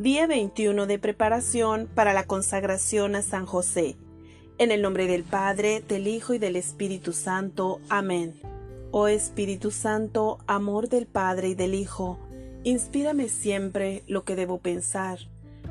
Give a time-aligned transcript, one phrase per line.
[0.00, 3.98] Día 21 de preparación para la consagración a San José.
[4.56, 7.82] En el nombre del Padre, del Hijo y del Espíritu Santo.
[7.90, 8.32] Amén.
[8.92, 12.18] Oh Espíritu Santo, amor del Padre y del Hijo,
[12.64, 15.18] inspírame siempre lo que debo pensar,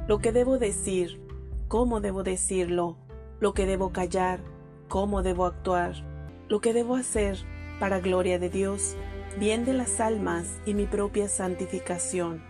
[0.07, 1.19] lo que debo decir,
[1.67, 2.97] cómo debo decirlo,
[3.39, 4.41] lo que debo callar,
[4.89, 5.95] cómo debo actuar,
[6.49, 7.39] lo que debo hacer
[7.79, 8.95] para gloria de Dios,
[9.39, 12.47] bien de las almas y mi propia santificación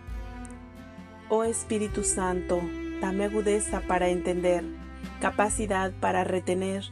[1.32, 2.60] Oh Espíritu Santo,
[3.00, 4.64] dame agudeza para entender,
[5.20, 6.86] capacidad para retener,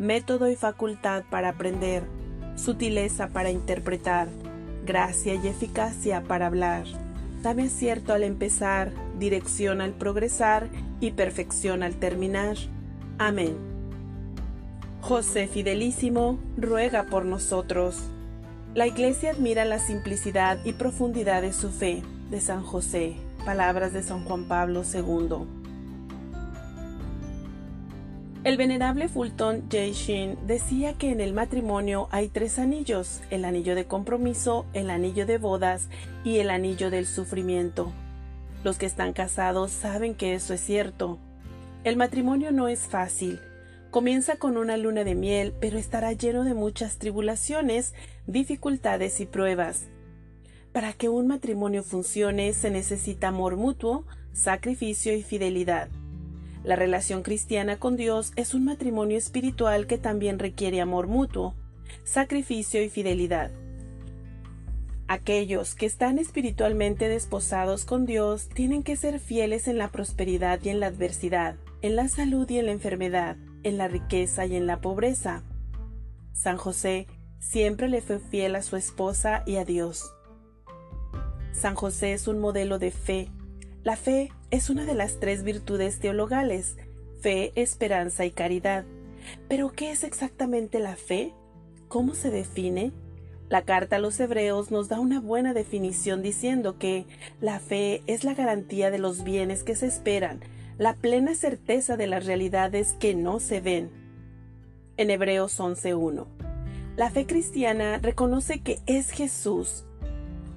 [0.00, 2.02] método y facultad para aprender,
[2.56, 4.26] sutileza para interpretar,
[4.84, 6.86] gracia y eficacia para hablar.
[7.40, 10.66] Dame acierto al empezar, dirección al progresar
[10.98, 12.56] y perfección al terminar.
[13.18, 13.56] Amén.
[15.02, 18.02] José Fidelísimo, ruega por nosotros.
[18.74, 23.14] La Iglesia admira la simplicidad y profundidad de su fe de San José.
[23.44, 25.46] Palabras de San Juan Pablo II.
[28.42, 29.92] El venerable Fulton J.
[29.92, 35.26] Sheen decía que en el matrimonio hay tres anillos, el anillo de compromiso, el anillo
[35.26, 35.88] de bodas
[36.24, 37.92] y el anillo del sufrimiento.
[38.64, 41.18] Los que están casados saben que eso es cierto.
[41.84, 43.40] El matrimonio no es fácil.
[43.90, 47.92] Comienza con una luna de miel, pero estará lleno de muchas tribulaciones,
[48.26, 49.88] dificultades y pruebas.
[50.74, 55.88] Para que un matrimonio funcione se necesita amor mutuo, sacrificio y fidelidad.
[56.64, 61.54] La relación cristiana con Dios es un matrimonio espiritual que también requiere amor mutuo,
[62.02, 63.52] sacrificio y fidelidad.
[65.06, 70.70] Aquellos que están espiritualmente desposados con Dios tienen que ser fieles en la prosperidad y
[70.70, 74.66] en la adversidad, en la salud y en la enfermedad, en la riqueza y en
[74.66, 75.44] la pobreza.
[76.32, 77.06] San José
[77.38, 80.10] siempre le fue fiel a su esposa y a Dios.
[81.54, 83.30] San José es un modelo de fe.
[83.84, 86.76] La fe es una de las tres virtudes teologales,
[87.20, 88.84] fe, esperanza y caridad.
[89.48, 91.32] Pero, ¿qué es exactamente la fe?
[91.88, 92.92] ¿Cómo se define?
[93.48, 97.06] La carta a los hebreos nos da una buena definición diciendo que
[97.40, 100.40] la fe es la garantía de los bienes que se esperan,
[100.76, 103.90] la plena certeza de las realidades que no se ven.
[104.96, 106.26] En Hebreos 11.1.
[106.96, 109.84] La fe cristiana reconoce que es Jesús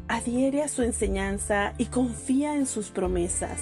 [0.07, 3.61] adhiere a su enseñanza y confía en sus promesas.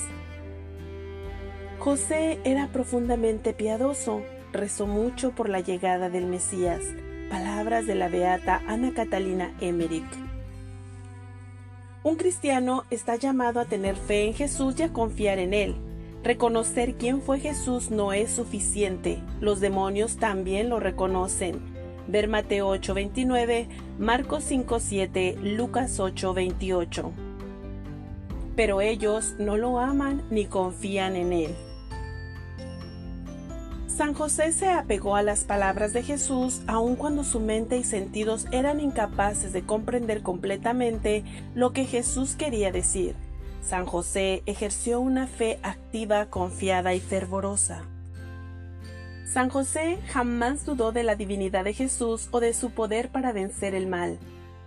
[1.80, 6.82] José era profundamente piadoso, rezó mucho por la llegada del Mesías.
[7.30, 10.06] Palabras de la beata Ana Catalina Emmerich.
[12.04, 15.76] Un cristiano está llamado a tener fe en Jesús y a confiar en Él.
[16.24, 19.20] Reconocer quién fue Jesús no es suficiente.
[19.42, 21.75] Los demonios también lo reconocen
[22.08, 23.68] Ver Mateo 8:29,
[23.98, 27.12] Marcos 5:7, Lucas 8:28.
[28.56, 31.56] Pero ellos no lo aman ni confían en él.
[33.88, 38.46] San José se apegó a las palabras de Jesús aun cuando su mente y sentidos
[38.52, 41.24] eran incapaces de comprender completamente
[41.54, 43.16] lo que Jesús quería decir.
[43.62, 47.84] San José ejerció una fe activa, confiada y fervorosa.
[49.26, 53.74] San José jamás dudó de la divinidad de Jesús o de su poder para vencer
[53.74, 54.20] el mal.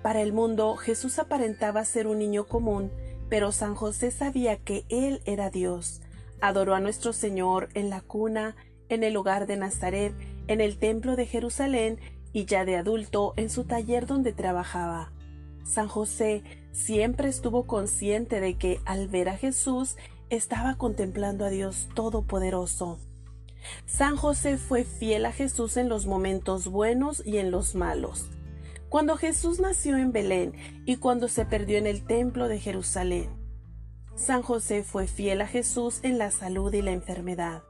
[0.02, 2.90] Para el mundo Jesús aparentaba ser un niño común,
[3.30, 6.00] pero San José sabía que Él era Dios.
[6.40, 8.56] Adoró a nuestro Señor en la cuna,
[8.88, 10.12] en el hogar de Nazaret,
[10.48, 12.00] en el templo de Jerusalén
[12.32, 15.12] y ya de adulto en su taller donde trabajaba.
[15.62, 16.42] San José
[16.72, 19.96] siempre estuvo consciente de que al ver a Jesús
[20.30, 22.98] estaba contemplando a Dios Todopoderoso.
[23.86, 28.30] San José fue fiel a Jesús en los momentos buenos y en los malos.
[28.88, 30.54] Cuando Jesús nació en Belén
[30.86, 33.28] y cuando se perdió en el templo de Jerusalén.
[34.14, 37.62] San José fue fiel a Jesús en la salud y la enfermedad.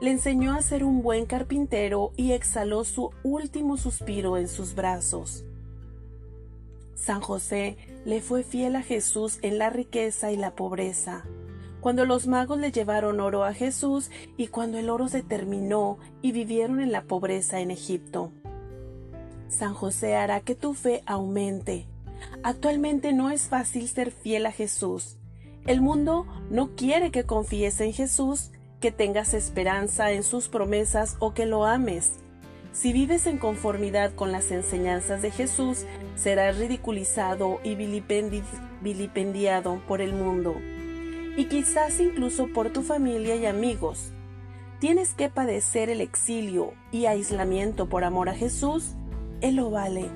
[0.00, 5.44] Le enseñó a ser un buen carpintero y exhaló su último suspiro en sus brazos.
[6.94, 11.24] San José le fue fiel a Jesús en la riqueza y la pobreza
[11.80, 16.32] cuando los magos le llevaron oro a Jesús y cuando el oro se terminó y
[16.32, 18.32] vivieron en la pobreza en Egipto.
[19.48, 21.86] San José hará que tu fe aumente.
[22.42, 25.16] Actualmente no es fácil ser fiel a Jesús.
[25.66, 31.34] El mundo no quiere que confíes en Jesús, que tengas esperanza en sus promesas o
[31.34, 32.12] que lo ames.
[32.72, 35.84] Si vives en conformidad con las enseñanzas de Jesús,
[36.16, 40.54] serás ridiculizado y vilipendiado por el mundo
[41.38, 44.10] y quizás incluso por tu familia y amigos.
[44.80, 48.96] ¿Tienes que padecer el exilio y aislamiento por amor a Jesús?
[49.40, 50.06] Él lo vale.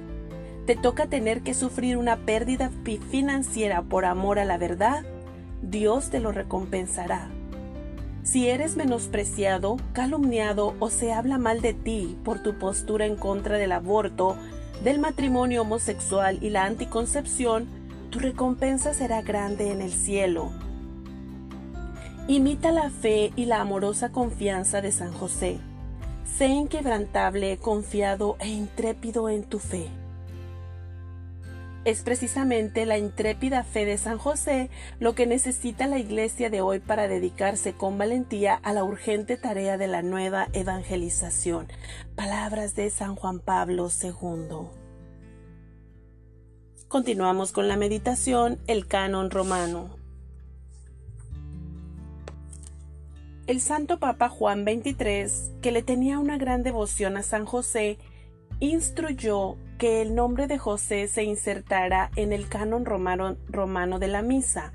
[0.67, 2.73] ¿Te toca tener que sufrir una pérdida
[3.11, 5.05] financiera por amor a la verdad?
[5.63, 7.31] Dios te lo recompensará.
[8.25, 13.59] Si eres menospreciado, calumniado o se habla mal de ti por tu postura en contra
[13.59, 14.37] del aborto,
[14.83, 17.69] del matrimonio homosexual y la anticoncepción,
[18.11, 20.51] tu recompensa será grande en el cielo.
[22.29, 25.59] Imita la fe y la amorosa confianza de San José.
[26.39, 29.89] Sé inquebrantable, confiado e intrépido en tu fe.
[31.85, 34.71] Es precisamente la intrépida fe de San José
[35.01, 39.77] lo que necesita la iglesia de hoy para dedicarse con valentía a la urgente tarea
[39.77, 41.67] de la nueva evangelización.
[42.15, 44.69] Palabras de San Juan Pablo II.
[46.87, 50.02] Continuamos con la meditación, el canon romano.
[53.53, 57.99] El Santo Papa Juan XXIII, que le tenía una gran devoción a San José,
[58.61, 64.23] instruyó que el nombre de José se insertara en el canon romano, romano de la
[64.23, 64.73] misa,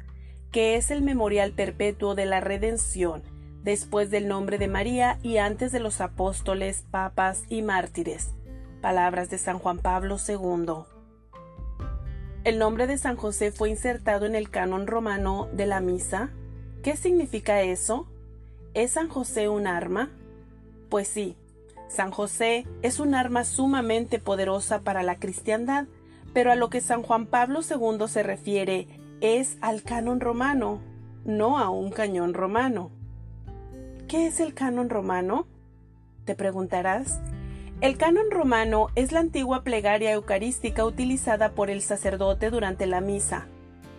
[0.51, 3.23] que es el memorial perpetuo de la redención,
[3.63, 8.29] después del nombre de María y antes de los apóstoles, papas y mártires.
[8.79, 10.83] Palabras de San Juan Pablo II.
[12.43, 16.29] El nombre de San José fue insertado en el canon romano de la misa.
[16.83, 18.07] ¿Qué significa eso?
[18.77, 20.11] ¿Es San José un arma?
[20.89, 21.35] Pues sí,
[21.87, 25.87] San José es un arma sumamente poderosa para la cristiandad,
[26.31, 28.87] pero a lo que San Juan Pablo II se refiere
[29.19, 30.79] es al canon romano,
[31.25, 32.91] no a un cañón romano.
[34.07, 35.47] ¿Qué es el canon romano?
[36.25, 37.19] Te preguntarás.
[37.81, 43.47] El canon romano es la antigua plegaria eucarística utilizada por el sacerdote durante la misa.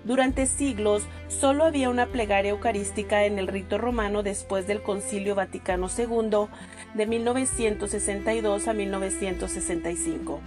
[0.09, 5.89] Durante siglos solo había una plegaria eucarística en el rito romano después del Concilio Vaticano
[5.99, 6.49] II
[6.95, 10.41] de 1962 a 1965.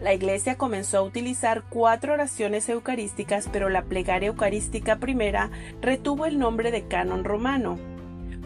[0.00, 6.40] La Iglesia comenzó a utilizar cuatro oraciones eucarísticas, pero la plegaria eucarística primera retuvo el
[6.40, 7.78] nombre de canon romano.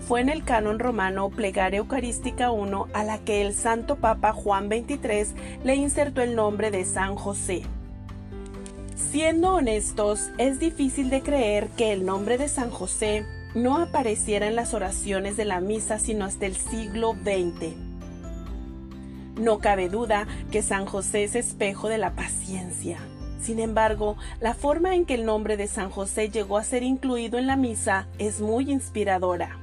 [0.07, 4.69] Fue en el canon romano Plegaria Eucarística I a la que el Santo Papa Juan
[4.69, 7.63] XXIII le insertó el nombre de San José.
[9.11, 13.25] Siendo honestos, es difícil de creer que el nombre de San José
[13.55, 17.75] no apareciera en las oraciones de la misa sino hasta el siglo XX.
[19.41, 22.99] No cabe duda que San José es espejo de la paciencia.
[23.41, 27.39] Sin embargo, la forma en que el nombre de San José llegó a ser incluido
[27.39, 29.59] en la misa es muy inspiradora.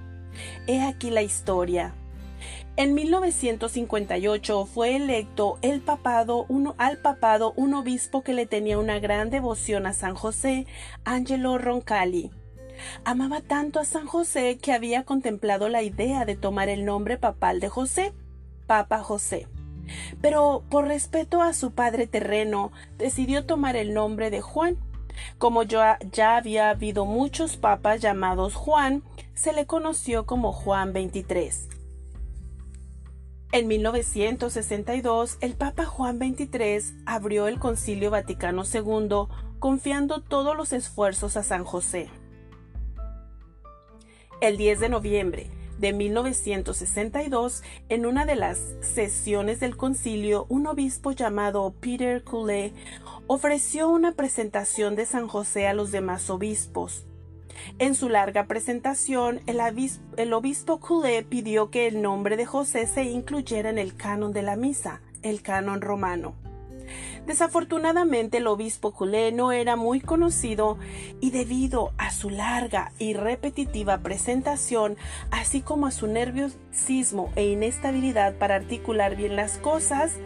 [0.68, 1.94] He aquí la historia.
[2.75, 6.48] En 1958 fue electo el papado,
[6.78, 10.66] al papado un obispo que le tenía una gran devoción a San José,
[11.06, 12.31] Angelo Roncalli.
[13.06, 17.60] Amaba tanto a San José que había contemplado la idea de tomar el nombre papal
[17.60, 18.12] de José,
[18.66, 19.48] Papa José.
[20.22, 24.78] Pero por respeto a su padre terreno, decidió tomar el nombre de Juan.
[25.38, 29.04] Como ya, ya había habido muchos papas llamados Juan,
[29.36, 31.73] se le conoció como Juan XXIII.
[33.53, 39.27] En 1962, el Papa Juan XXIII abrió el Concilio Vaticano II
[39.59, 42.09] confiando todos los esfuerzos a San José.
[44.41, 51.11] El 10 de noviembre de 1962, en una de las sesiones del concilio, un obispo
[51.11, 52.73] llamado Peter Coulet
[53.27, 57.05] ofreció una presentación de San José a los demás obispos.
[57.79, 63.69] En su larga presentación, el, obispo, Coulet pidió que el nombre de José se incluyera
[63.69, 66.36] en el canon de la misa, el canon romano.
[67.25, 70.77] Desafortunadamente el obispo Culé no era muy conocido
[71.22, 74.98] y debido a su larga y repetitiva presentación,
[75.31, 80.17] así como a su nerviosismo e inestabilidad para articular bien las cosas,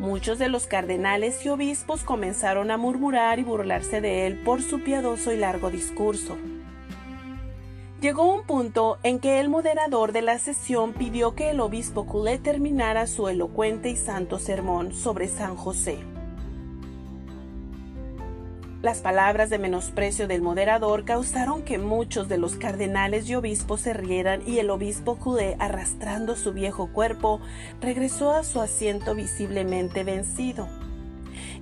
[0.00, 4.82] muchos de los cardenales y obispos comenzaron a murmurar y burlarse de él por su
[4.82, 6.36] piadoso y largo discurso.
[8.00, 12.38] Llegó un punto en que el moderador de la sesión pidió que el obispo Culé
[12.38, 15.98] terminara su elocuente y santo sermón sobre San José.
[18.80, 23.92] Las palabras de menosprecio del moderador causaron que muchos de los cardenales y obispos se
[23.92, 27.42] rieran y el obispo Culé, arrastrando su viejo cuerpo,
[27.82, 30.68] regresó a su asiento visiblemente vencido.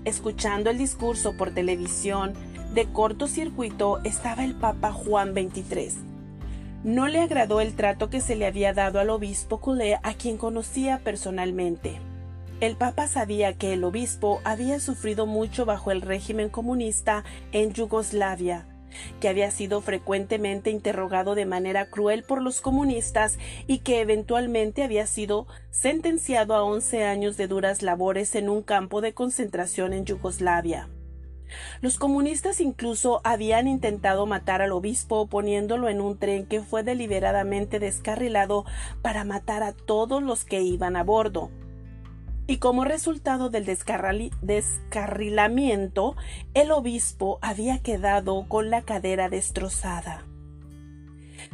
[0.05, 2.35] Escuchando el discurso por televisión,
[2.75, 6.08] de corto circuito estaba el Papa Juan XXIII
[6.85, 10.37] no le agradó el trato que se le había dado al obispo Culé, a quien
[10.37, 12.01] conocía personalmente.
[12.61, 18.67] El Papa sabía que el obispo había sufrido mucho bajo el régimen comunista en Yugoslavia,
[19.21, 25.07] que había sido frecuentemente interrogado de manera cruel por los comunistas y que eventualmente había
[25.07, 30.89] sido sentenciado a once años de duras labores en un campo de concentración en Yugoslavia.
[31.81, 37.79] Los comunistas incluso habían intentado matar al obispo poniéndolo en un tren que fue deliberadamente
[37.79, 38.65] descarrilado
[39.03, 41.51] para matar a todos los que iban a bordo.
[42.47, 46.17] Y como resultado del descarrilamiento,
[46.55, 50.25] el obispo había quedado con la cadera destrozada.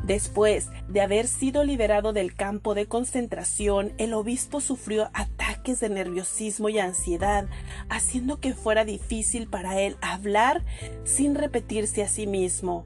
[0.04, 6.68] Después de haber sido liberado del campo de concentración, el obispo sufrió ataques de nerviosismo
[6.68, 7.46] y ansiedad,
[7.88, 10.62] haciendo que fuera difícil para él hablar
[11.04, 12.84] sin repetirse a sí mismo.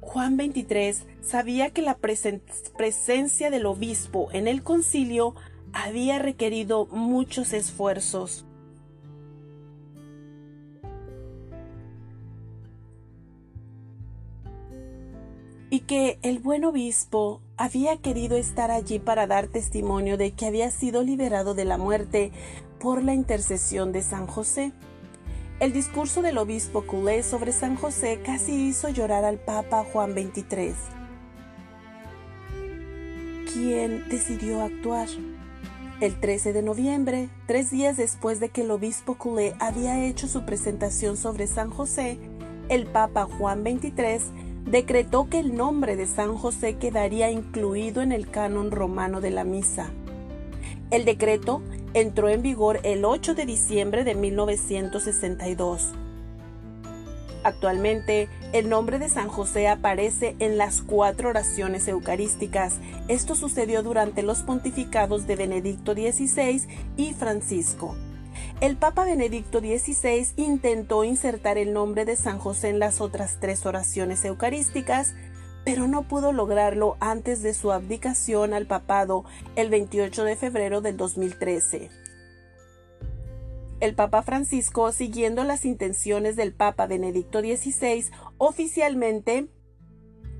[0.00, 5.36] Juan 23 sabía que la presencia del obispo en el concilio
[5.72, 8.44] había requerido muchos esfuerzos.
[15.72, 20.70] Y que el buen obispo había querido estar allí para dar testimonio de que había
[20.70, 22.30] sido liberado de la muerte
[22.78, 24.74] por la intercesión de San José.
[25.60, 30.74] El discurso del obispo culé sobre San José casi hizo llorar al Papa Juan XXIII,
[33.50, 35.08] quien decidió actuar.
[36.02, 40.44] El 13 de noviembre, tres días después de que el obispo culé había hecho su
[40.44, 42.18] presentación sobre San José,
[42.68, 48.28] el Papa Juan XXIII decretó que el nombre de San José quedaría incluido en el
[48.28, 49.90] canon romano de la misa.
[50.90, 51.62] El decreto
[51.94, 55.92] entró en vigor el 8 de diciembre de 1962.
[57.44, 62.74] Actualmente, el nombre de San José aparece en las cuatro oraciones eucarísticas.
[63.08, 66.62] Esto sucedió durante los pontificados de Benedicto XVI
[66.96, 67.96] y Francisco.
[68.62, 73.66] El Papa Benedicto XVI intentó insertar el nombre de San José en las otras tres
[73.66, 75.16] oraciones eucarísticas,
[75.64, 79.24] pero no pudo lograrlo antes de su abdicación al papado
[79.56, 81.90] el 28 de febrero del 2013.
[83.80, 89.48] El Papa Francisco, siguiendo las intenciones del Papa Benedicto XVI, oficialmente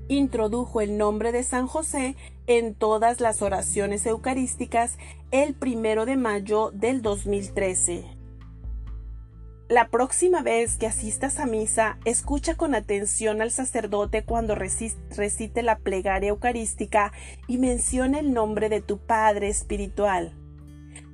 [0.07, 2.15] introdujo el nombre de San José
[2.47, 4.97] en todas las oraciones eucarísticas
[5.33, 8.05] el primero de mayo del 2013.
[9.67, 15.79] La próxima vez que asistas a misa, escucha con atención al sacerdote cuando recite la
[15.79, 17.11] plegaria eucarística
[17.47, 20.37] y mencione el nombre de tu Padre espiritual.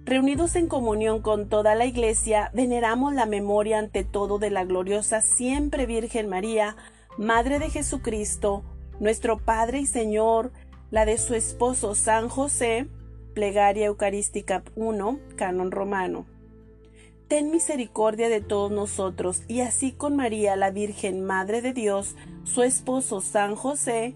[0.03, 5.21] Reunidos en comunión con toda la Iglesia, veneramos la memoria ante todo de la gloriosa
[5.21, 6.75] siempre Virgen María,
[7.17, 8.65] Madre de Jesucristo,
[8.99, 10.51] nuestro Padre y Señor,
[10.91, 12.89] la de su esposo San José,
[13.39, 16.25] Plegaria Eucarística 1, Canon Romano.
[17.29, 22.63] Ten misericordia de todos nosotros, y así con María, la Virgen Madre de Dios, su
[22.63, 24.13] esposo San José,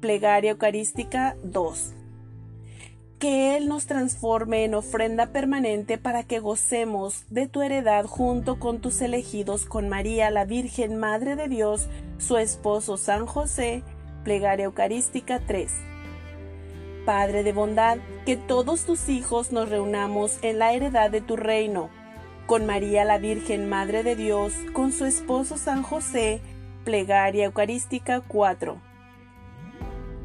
[0.00, 1.92] Plegaria Eucarística 2.
[3.18, 8.80] Que Él nos transforme en ofrenda permanente para que gocemos de tu heredad junto con
[8.80, 13.82] tus elegidos, con María, la Virgen Madre de Dios, su esposo San José,
[14.24, 15.91] Plegaria Eucarística 3.
[17.04, 21.90] Padre de bondad, que todos tus hijos nos reunamos en la heredad de tu reino,
[22.46, 26.40] con María la Virgen Madre de Dios, con su esposo San José,
[26.84, 28.80] Plegaria Eucarística 4.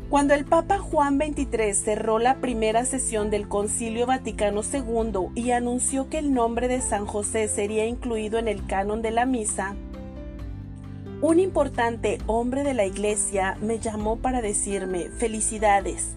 [0.09, 6.09] Cuando el Papa Juan XXIII cerró la primera sesión del Concilio Vaticano II y anunció
[6.09, 9.75] que el nombre de San José sería incluido en el canon de la misa,
[11.19, 16.15] un importante hombre de la iglesia me llamó para decirme felicidades.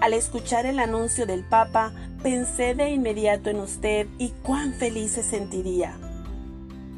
[0.00, 1.92] Al escuchar el anuncio del Papa,
[2.22, 5.96] pensé de inmediato en usted y cuán feliz se sentiría.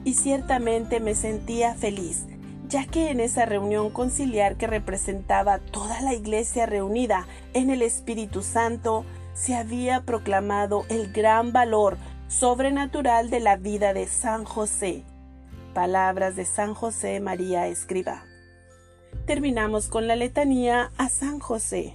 [0.04, 2.26] Y ciertamente me sentía feliz,
[2.68, 8.42] ya que en esa reunión conciliar que representaba toda la iglesia reunida en el Espíritu
[8.42, 9.04] Santo,
[9.34, 11.96] se había proclamado el gran valor
[12.28, 15.04] sobrenatural de la vida de San José
[15.72, 18.24] Palabras de San José María Escriba.
[19.26, 21.94] Terminamos con la letanía a San José.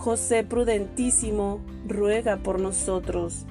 [0.00, 3.44] José Prudentísimo, ruega por nosotros.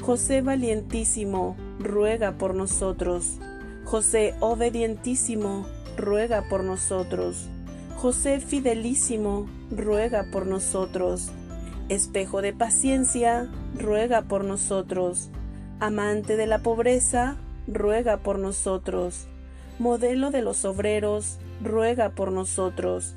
[0.00, 3.40] José Valientísimo, ruega por nosotros.
[3.84, 7.48] José Obedientísimo, ruega por nosotros.
[7.96, 11.32] José Fidelísimo, ruega por nosotros.
[11.88, 15.30] Espejo de paciencia, ruega por nosotros.
[15.80, 17.36] Amante de la pobreza,
[17.66, 19.26] ruega por nosotros.
[19.80, 23.16] Modelo de los obreros, ruega por nosotros.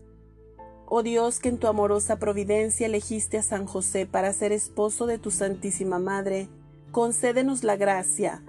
[0.93, 5.17] Oh Dios, que en tu amorosa providencia elegiste a San José para ser esposo de
[5.17, 6.49] tu Santísima Madre,
[6.91, 8.43] concédenos la gracia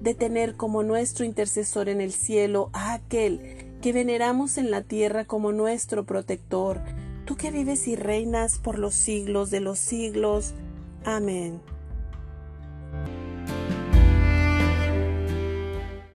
[0.00, 5.24] de tener como nuestro intercesor en el cielo a aquel que veneramos en la tierra
[5.24, 6.80] como nuestro protector,
[7.24, 10.54] tú que vives y reinas por los siglos de los siglos.
[11.04, 11.60] Amén.